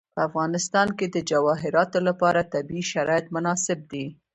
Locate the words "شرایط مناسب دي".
2.91-4.05